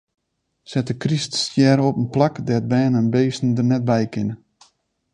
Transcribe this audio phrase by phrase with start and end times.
[0.71, 4.35] Set de kryststjer op in plak dêr't bern en bisten der net by kinne.